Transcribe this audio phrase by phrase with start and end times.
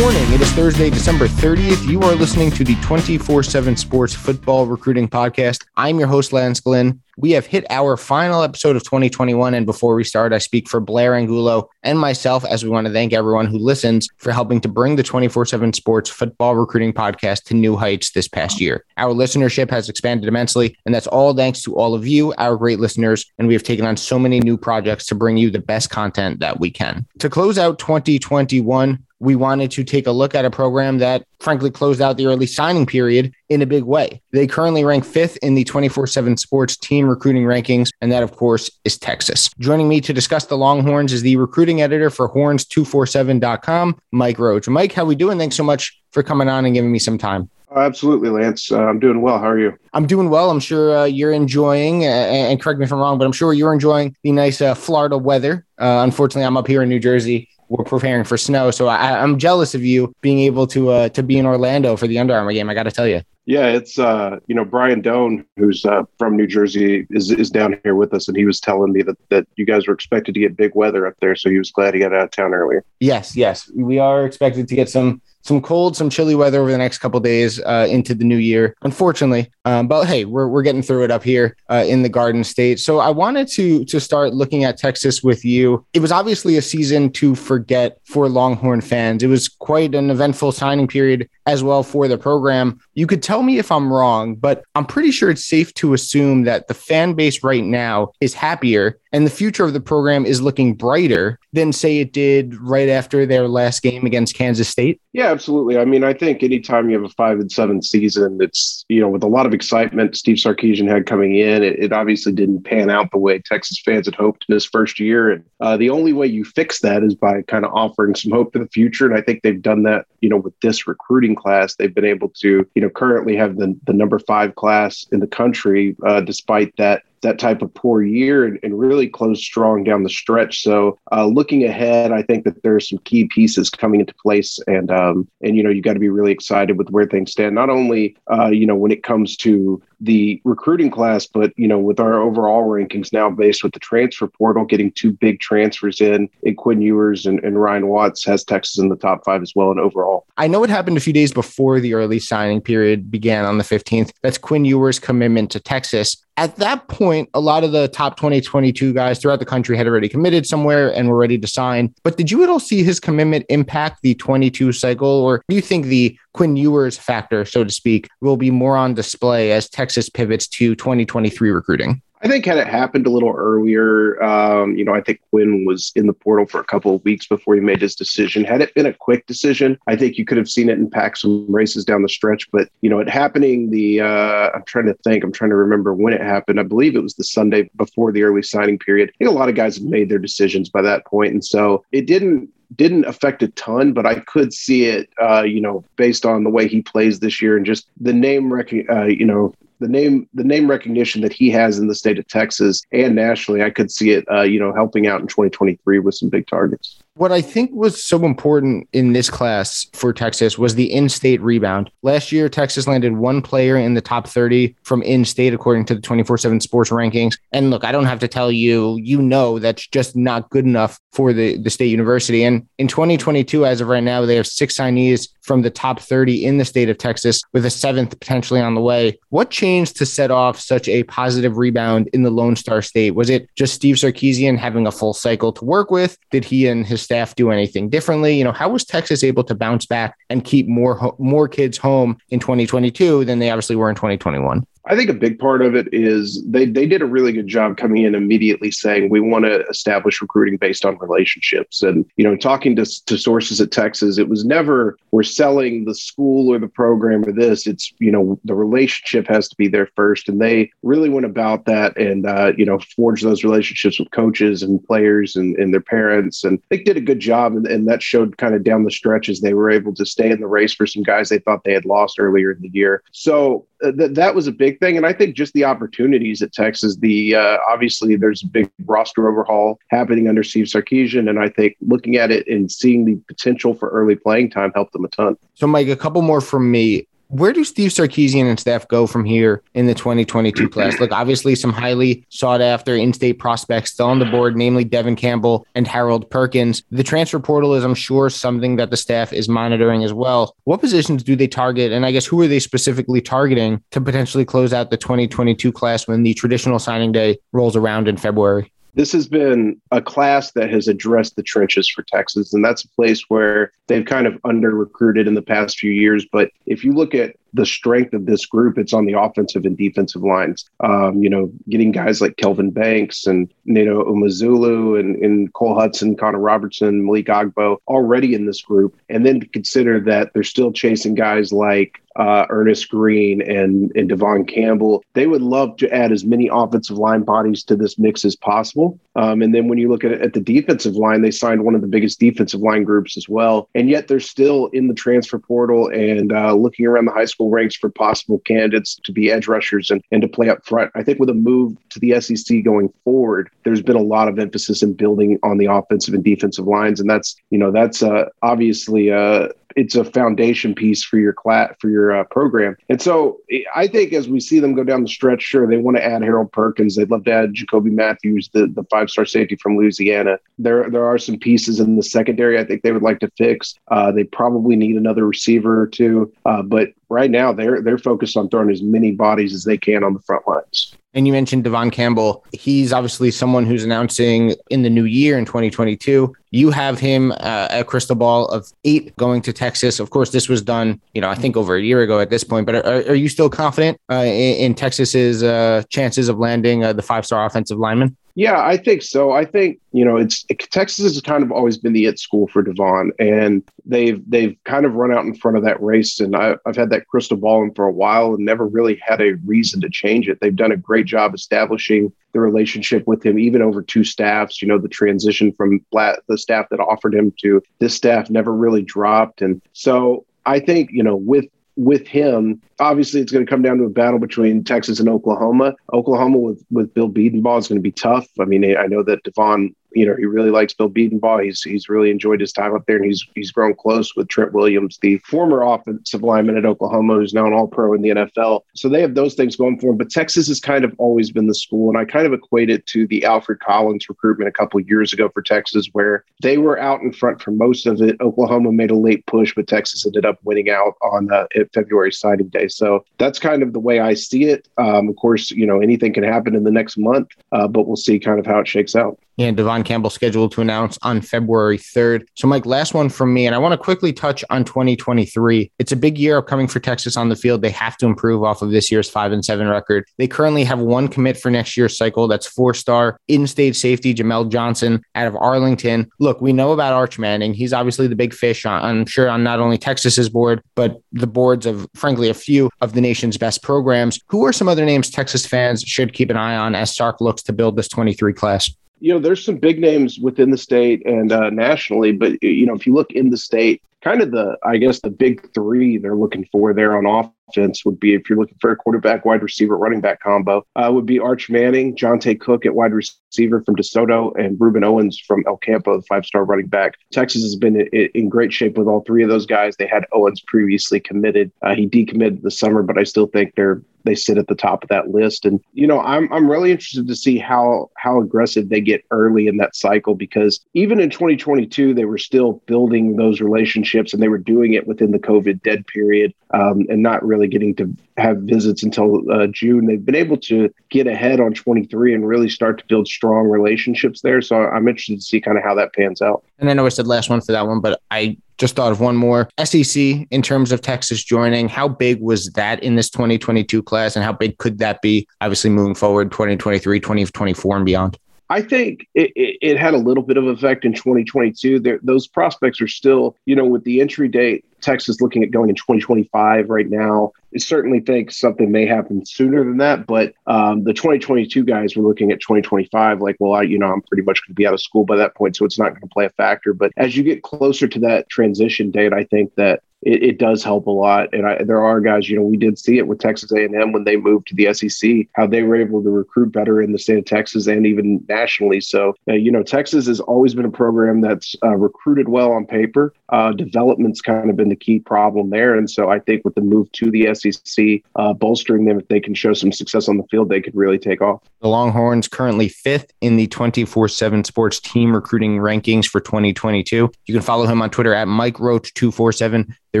[0.00, 0.32] Morning.
[0.32, 1.88] It is Thursday, December 30th.
[1.88, 5.64] You are listening to the 24 7 Sports Football Recruiting Podcast.
[5.76, 7.00] I'm your host, Lance Glenn.
[7.16, 9.54] We have hit our final episode of 2021.
[9.54, 12.92] And before we start, I speak for Blair Angulo and myself as we want to
[12.92, 17.44] thank everyone who listens for helping to bring the 24 7 Sports Football Recruiting Podcast
[17.44, 18.84] to new heights this past year.
[18.96, 22.80] Our listenership has expanded immensely, and that's all thanks to all of you, our great
[22.80, 23.30] listeners.
[23.38, 26.40] And we have taken on so many new projects to bring you the best content
[26.40, 27.06] that we can.
[27.20, 31.70] To close out 2021, we wanted to take a look at a program that frankly
[31.70, 34.20] closed out the early signing period in a big way.
[34.32, 38.36] They currently rank fifth in the 24 7 sports team recruiting rankings, and that, of
[38.36, 39.50] course, is Texas.
[39.58, 44.68] Joining me to discuss the Longhorns is the recruiting editor for horns247.com, Mike Roach.
[44.68, 45.38] Mike, how are we doing?
[45.38, 47.50] Thanks so much for coming on and giving me some time.
[47.76, 48.70] Oh, absolutely, Lance.
[48.70, 49.38] Uh, I'm doing well.
[49.40, 49.76] How are you?
[49.94, 50.48] I'm doing well.
[50.48, 53.52] I'm sure uh, you're enjoying, uh, and correct me if I'm wrong, but I'm sure
[53.52, 55.66] you're enjoying the nice uh, Florida weather.
[55.80, 58.70] Uh, unfortunately, I'm up here in New Jersey we're preparing for snow.
[58.70, 62.06] So I, am jealous of you being able to uh, to be in Orlando for
[62.06, 62.68] the Under Armour game.
[62.70, 63.22] I got to tell you.
[63.46, 67.78] Yeah, it's uh, you know Brian Dohn, who's uh, from New Jersey, is is down
[67.84, 70.40] here with us, and he was telling me that that you guys were expected to
[70.40, 72.84] get big weather up there, so he was glad he got out of town earlier.
[73.00, 76.78] Yes, yes, we are expected to get some some cold, some chilly weather over the
[76.78, 79.50] next couple days uh, into the new year, unfortunately.
[79.66, 82.80] Um, but hey, we're, we're getting through it up here uh, in the Garden State.
[82.80, 85.84] So I wanted to to start looking at Texas with you.
[85.92, 89.22] It was obviously a season to forget for Longhorn fans.
[89.22, 92.80] It was quite an eventful signing period as well for the program.
[92.94, 96.44] You could tell me if I'm wrong, but I'm pretty sure it's safe to assume
[96.44, 100.42] that the fan base right now is happier and the future of the program is
[100.42, 105.00] looking brighter than say it did right after their last game against Kansas State.
[105.12, 105.78] Yeah, absolutely.
[105.78, 109.08] I mean, I think anytime you have a five and seven season, it's, you know,
[109.08, 112.90] with a lot of excitement Steve Sarkisian had coming in, it, it obviously didn't pan
[112.90, 115.30] out the way Texas fans had hoped in his first year.
[115.30, 118.52] And uh, the only way you fix that is by kind of offering some hope
[118.52, 119.06] for the future.
[119.06, 121.76] And I think they've done that, you know, with this recruiting class.
[121.76, 125.28] They've been able to, you know, currently have the, the number five class in the
[125.28, 130.04] country, uh, despite that that type of poor year and, and really close strong down
[130.04, 130.62] the stretch.
[130.62, 134.60] So uh, looking ahead, I think that there are some key pieces coming into place,
[134.68, 137.54] and um, and you know you got to be really excited with where things stand.
[137.54, 141.78] Not only uh, you know when it comes to the recruiting class, but you know,
[141.78, 146.28] with our overall rankings now based with the transfer portal, getting two big transfers in,
[146.42, 149.70] in Quinn Ewers and, and Ryan Watts has Texas in the top five as well
[149.70, 150.26] and overall.
[150.36, 153.64] I know it happened a few days before the early signing period began on the
[153.64, 154.12] 15th.
[154.22, 156.16] That's Quinn Ewers' commitment to Texas.
[156.36, 160.08] At that point, a lot of the top 2022 guys throughout the country had already
[160.08, 161.94] committed somewhere and were ready to sign.
[162.02, 165.62] But did you at all see his commitment impact the 22 cycle, or do you
[165.62, 169.83] think the Quinn Ewers factor, so to speak, will be more on display as Texas
[170.12, 172.02] pivots to 2023 recruiting?
[172.24, 175.92] I think had it happened a little earlier, um, you know, I think Quinn was
[175.94, 178.44] in the portal for a couple of weeks before he made his decision.
[178.44, 181.54] Had it been a quick decision, I think you could have seen it impact some
[181.54, 182.50] races down the stretch.
[182.50, 185.92] But you know, it happening the uh, I'm trying to think, I'm trying to remember
[185.92, 186.58] when it happened.
[186.58, 189.10] I believe it was the Sunday before the early signing period.
[189.10, 192.06] I think a lot of guys made their decisions by that point, and so it
[192.06, 196.42] didn't didn't affect a ton, but I could see it, uh, you know, based on
[196.42, 199.90] the way he plays this year and just the name, rec- uh, you know, the
[199.90, 203.68] name the name recognition that he has in the state of Texas and nationally, I
[203.68, 207.02] could see it, uh, you know, helping out in 2023 with some big targets.
[207.16, 211.40] What I think was so important in this class for Texas was the in state
[211.40, 211.88] rebound.
[212.02, 215.94] Last year, Texas landed one player in the top 30 from in state, according to
[215.94, 217.38] the 24 7 sports rankings.
[217.52, 220.98] And look, I don't have to tell you, you know, that's just not good enough
[221.12, 222.42] for the, the state university.
[222.42, 226.44] And in 2022, as of right now, they have six signees from the top 30
[226.44, 229.18] in the state of Texas, with a seventh potentially on the way.
[229.28, 233.12] What changed to set off such a positive rebound in the Lone Star State?
[233.12, 236.18] Was it just Steve Sarkisian having a full cycle to work with?
[236.30, 238.36] Did he and his staff do anything differently?
[238.36, 242.18] You know, how was Texas able to bounce back and keep more more kids home
[242.30, 244.66] in 2022 than they obviously were in 2021?
[244.86, 247.76] I think a big part of it is they they did a really good job
[247.76, 251.82] coming in immediately saying we want to establish recruiting based on relationships.
[251.82, 255.94] And you know, talking to to sources at Texas, it was never we're selling the
[255.94, 257.66] school or the program or this.
[257.66, 261.64] It's you know the relationship has to be there first, and they really went about
[261.64, 265.80] that and uh, you know forged those relationships with coaches and players and, and their
[265.80, 267.54] parents, and they did a good job.
[267.54, 270.30] And, and that showed kind of down the stretch as they were able to stay
[270.30, 273.02] in the race for some guys they thought they had lost earlier in the year.
[273.12, 274.96] So th- that was a big thing.
[274.96, 279.28] And I think just the opportunities at Texas, the uh, obviously there's a big roster
[279.28, 281.28] overhaul happening under Steve Sarkisian.
[281.28, 284.92] And I think looking at it and seeing the potential for early playing time helped
[284.92, 285.36] them a ton.
[285.54, 289.24] So, Mike, a couple more from me where do Steve Sarkisian and staff go from
[289.24, 290.98] here in the 2022 class?
[291.00, 295.16] Look, obviously, some highly sought after in state prospects still on the board, namely Devon
[295.16, 296.82] Campbell and Harold Perkins.
[296.90, 300.54] The transfer portal is, I'm sure, something that the staff is monitoring as well.
[300.64, 301.92] What positions do they target?
[301.92, 306.06] And I guess who are they specifically targeting to potentially close out the 2022 class
[306.06, 308.70] when the traditional signing day rolls around in February?
[308.94, 312.54] This has been a class that has addressed the trenches for Texas.
[312.54, 316.26] And that's a place where they've kind of under recruited in the past few years.
[316.30, 319.78] But if you look at the strength of this group, it's on the offensive and
[319.78, 320.68] defensive lines.
[320.80, 326.16] Um, you know, getting guys like Kelvin Banks and Neto Umeozulu and, and Cole Hudson,
[326.16, 328.96] Connor Robertson, Malik Agbo already in this group.
[329.08, 334.08] And then to consider that they're still chasing guys like uh, Earnest Greene and, and
[334.08, 335.04] Devon Campbell.
[335.14, 338.98] They would love to add as many offensive line bodies to this mix as possible.
[339.16, 341.80] Um, and then when you look at, at the defensive line, they signed one of
[341.80, 343.68] the biggest defensive line groups as well.
[343.74, 347.43] And yet they're still in the transfer portal and uh, looking around the high school
[347.50, 350.90] ranks for possible candidates to be edge rushers and, and to play up front.
[350.94, 354.38] I think with a move to the SEC going forward, there's been a lot of
[354.38, 357.00] emphasis in building on the offensive and defensive lines.
[357.00, 361.74] And that's, you know, that's uh, obviously uh, it's a foundation piece for your class
[361.80, 362.76] for your uh, program.
[362.88, 363.40] And so
[363.74, 366.22] I think as we see them go down the stretch, sure they want to add
[366.22, 366.96] Harold Perkins.
[366.96, 370.38] They'd love to add Jacoby Matthews, the, the five star safety from Louisiana.
[370.58, 373.74] There there are some pieces in the secondary I think they would like to fix.
[373.90, 378.36] Uh, they probably need another receiver or two, uh, but right now they're they're focused
[378.36, 380.94] on throwing as many bodies as they can on the front lines.
[381.14, 382.44] And you mentioned Devon Campbell.
[382.52, 386.34] He's obviously someone who's announcing in the new year in 2022.
[386.50, 390.00] You have him uh, a crystal ball of eight going to Texas.
[390.00, 392.42] Of course, this was done, you know, I think over a year ago at this
[392.42, 392.66] point.
[392.66, 396.92] But are, are you still confident uh, in, in, Texas's uh, chances of landing uh,
[396.92, 398.16] the five star offensive lineman?
[398.36, 399.30] Yeah, I think so.
[399.30, 402.48] I think you know it's it, Texas has kind of always been the it school
[402.48, 406.18] for Devon, and they've they've kind of run out in front of that race.
[406.18, 409.20] And I, have had that crystal ball in for a while, and never really had
[409.20, 410.38] a reason to change it.
[410.40, 414.60] They've done a great job establishing the relationship with him, even over two staffs.
[414.60, 418.82] You know, the transition from the staff that offered him to this staff never really
[418.82, 423.62] dropped, and so I think you know with with him, obviously it's going to come
[423.62, 425.74] down to a battle between Texas and Oklahoma.
[425.92, 428.28] Oklahoma with with Bill Bedenbaugh is going to be tough.
[428.40, 431.44] I mean, I know that Devon you know, he really likes Bill Bedenbaugh.
[431.44, 434.52] He's he's really enjoyed his time up there, and he's he's grown close with Trent
[434.52, 438.62] Williams, the former offensive lineman at Oklahoma, who's now an All Pro in the NFL.
[438.74, 439.98] So they have those things going for them.
[439.98, 442.86] But Texas has kind of always been the school, and I kind of equate it
[442.86, 447.00] to the Alfred Collins recruitment a couple years ago for Texas, where they were out
[447.00, 448.20] in front for most of it.
[448.20, 452.48] Oklahoma made a late push, but Texas ended up winning out on uh, February signing
[452.48, 452.68] day.
[452.68, 454.68] So that's kind of the way I see it.
[454.78, 457.96] Um, of course, you know anything can happen in the next month, uh, but we'll
[457.96, 459.18] see kind of how it shakes out.
[459.36, 462.26] Yeah, Devon Campbell scheduled to announce on February 3rd.
[462.34, 465.72] So, Mike, last one from me, and I want to quickly touch on 2023.
[465.80, 467.60] It's a big year upcoming for Texas on the field.
[467.60, 470.06] They have to improve off of this year's five and seven record.
[470.18, 472.28] They currently have one commit for next year's cycle.
[472.28, 476.08] That's four star in state safety Jamel Johnson out of Arlington.
[476.20, 477.54] Look, we know about Arch Manning.
[477.54, 481.26] He's obviously the big fish, on, I'm sure, on not only Texas's board, but the
[481.26, 484.20] boards of, frankly, a few of the nation's best programs.
[484.28, 487.42] Who are some other names Texas fans should keep an eye on as Sark looks
[487.44, 488.70] to build this 23 class?
[489.00, 492.74] You know, there's some big names within the state and uh, nationally, but you know,
[492.74, 496.14] if you look in the state, kind of the, I guess, the big three they're
[496.14, 499.78] looking for there on offense would be if you're looking for a quarterback, wide receiver,
[499.78, 504.38] running back combo, uh, would be Arch Manning, Johntay Cook at wide receiver from DeSoto,
[504.38, 506.94] and Rueben Owens from El Campo, the five star running back.
[507.12, 509.74] Texas has been in, in, great shape with all three of those guys.
[509.76, 511.50] They had Owens previously committed.
[511.62, 514.82] Uh, he decommitted the summer, but I still think they're they sit at the top
[514.82, 515.44] of that list.
[515.44, 519.48] And you know, I'm I'm really interested to see how how aggressive they get early
[519.48, 524.28] in that cycle because even in 2022 they were still building those relationships and they
[524.28, 528.38] were doing it within the COVID dead period um, and not really getting to have
[528.38, 529.86] visits until uh, June.
[529.86, 534.20] They've been able to get ahead on 23 and really start to build strong relationships
[534.20, 534.40] there.
[534.40, 536.44] So I'm interested to see kind of how that pans out.
[536.58, 539.00] And I know I said last one for that one, but I Just thought of
[539.00, 539.48] one more.
[539.62, 544.24] SEC in terms of Texas joining, how big was that in this 2022 class and
[544.24, 548.18] how big could that be obviously moving forward 2023, 2024 and beyond?
[548.50, 551.80] I think it, it, it, had a little bit of effect in 2022.
[551.80, 555.68] There, those prospects are still, you know, with the entry date, Texas looking at going
[555.68, 557.32] in 2025 right now.
[557.54, 562.02] I certainly think something may happen sooner than that, but um, the 2022 guys were
[562.02, 564.74] looking at 2025, like, well, I, you know, I'm pretty much going to be out
[564.74, 566.74] of school by that point, so it's not going to play a factor.
[566.74, 570.62] But as you get closer to that transition date, I think that it, it, does
[570.62, 571.32] help a lot.
[571.32, 574.04] And I, there are guys, you know, we did see it with Texas A&M when
[574.04, 577.18] they moved to the SEC, how they were able to recruit better in the state
[577.18, 578.80] of Texas and even nationally.
[578.80, 582.66] So, uh, you know, Texas has always been a program that's uh, recruited well on
[582.66, 583.14] paper.
[583.30, 585.76] Uh, development's kind of been the key problem there.
[585.76, 589.20] And so I think with the move to the SEC, uh, bolstering them, if they
[589.20, 591.42] can show some success on the field, they could really take off.
[591.60, 597.10] The Longhorns currently fifth in the 24 7 sports team recruiting rankings for 2022.
[597.26, 600.00] You can follow him on Twitter at Mike Roach 247 the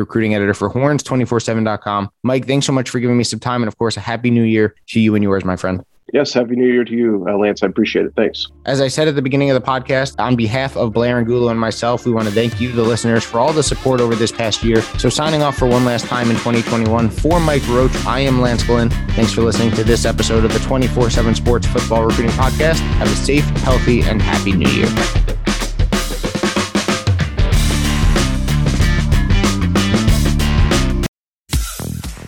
[0.00, 2.10] recruiting editor for horns247.com.
[2.24, 3.62] Mike, thanks so much for giving me some time.
[3.62, 5.84] And of course, a happy new year to you and yours, my friend.
[6.12, 7.62] Yes, happy new year to you, uh, Lance.
[7.62, 8.12] I appreciate it.
[8.14, 8.46] Thanks.
[8.66, 11.58] As I said at the beginning of the podcast, on behalf of Blair Angulo and
[11.58, 14.62] myself, we want to thank you, the listeners, for all the support over this past
[14.62, 14.82] year.
[14.98, 18.62] So, signing off for one last time in 2021 for Mike Roach, I am Lance
[18.62, 18.90] Glenn.
[19.10, 22.80] Thanks for listening to this episode of the 24 7 Sports Football Recruiting Podcast.
[22.98, 25.33] Have a safe, healthy, and happy new year.